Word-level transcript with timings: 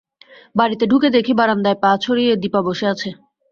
বাড়িতে 0.55 0.83
ঢুকে 0.87 1.07
দেখি 1.15 1.33
বারান্দায় 1.35 1.77
পা 1.83 1.91
ছড়িয়ে 2.03 2.33
দিপা 2.43 2.61
বসে 2.67 2.85
আছে। 2.93 3.09